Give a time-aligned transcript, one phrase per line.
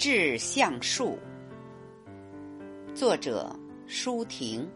[0.00, 1.18] 致橡树，
[2.94, 3.54] 作者
[3.86, 4.66] 舒婷。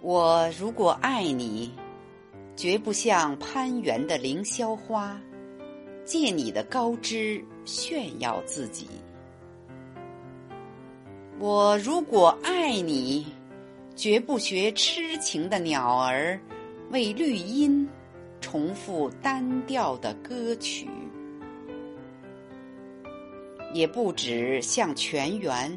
[0.00, 1.72] 我如果爱你，
[2.56, 5.16] 绝不像攀援的凌霄花，
[6.04, 8.88] 借你的高枝炫耀自己。
[11.38, 13.32] 我如果爱你，
[13.94, 16.36] 绝不学痴情的鸟儿，
[16.90, 17.88] 为绿荫
[18.40, 20.88] 重复单调的歌曲，
[23.74, 25.76] 也不止向泉源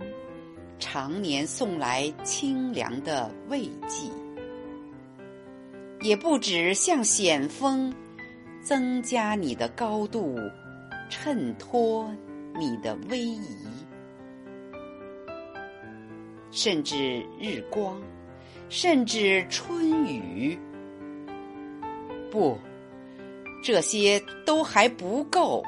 [0.77, 4.07] 常年送来清凉的慰藉，
[6.01, 7.91] 也不止向险峰
[8.61, 10.37] 增加你的高度，
[11.09, 12.07] 衬托
[12.55, 13.41] 你的威仪。
[16.51, 17.99] 甚至日光，
[18.69, 20.55] 甚至春雨，
[22.29, 22.55] 不，
[23.63, 25.63] 这些都还不够。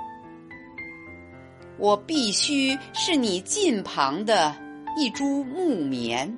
[1.80, 4.54] 我必须是你近旁的
[4.98, 6.38] 一株木棉，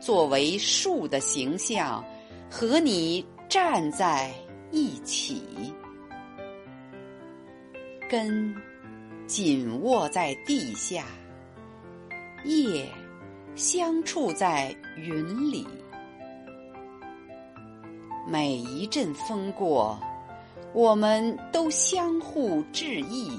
[0.00, 2.04] 作为树的形象，
[2.48, 4.32] 和你站在
[4.70, 5.42] 一起，
[8.08, 8.54] 根
[9.26, 11.04] 紧握在地下，
[12.44, 12.88] 叶。
[13.56, 15.66] 相触在云里，
[18.26, 19.98] 每一阵风过，
[20.72, 23.38] 我们都相互致意，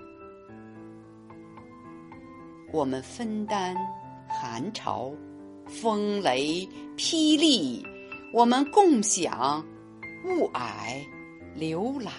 [2.73, 3.75] 我们分担
[4.27, 5.11] 寒潮、
[5.67, 6.67] 风雷、
[6.97, 7.85] 霹雳，
[8.33, 9.63] 我们共享
[10.25, 11.03] 雾霭、
[11.53, 12.13] 流岚、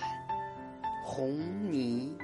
[1.05, 1.39] 红
[1.71, 2.15] 泥。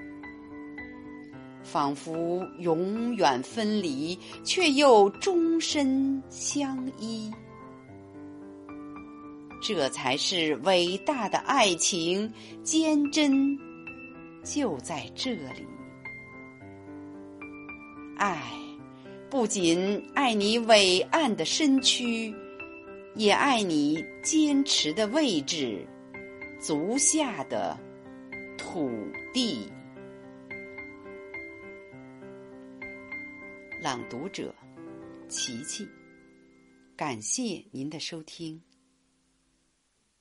[1.62, 7.30] 仿佛永远分离，却又终身相依。
[9.60, 13.58] 这才是伟大的爱情，坚贞
[14.44, 15.77] 就在这里。
[18.18, 18.42] 爱，
[19.30, 22.34] 不仅爱你伟岸的身躯，
[23.14, 25.86] 也爱你坚持的位置，
[26.60, 27.78] 足下的
[28.58, 28.90] 土
[29.32, 29.70] 地。
[33.80, 34.52] 朗读者：
[35.28, 35.88] 琪琪，
[36.96, 38.60] 感谢您的收听。